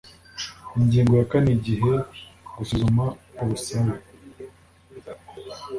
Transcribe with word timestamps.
Ingingo 0.77 1.13
ya 1.19 1.25
kane 1.31 1.49
Igihe 1.57 1.91
gusuzuma 2.55 3.05
ubusabe 3.41 3.93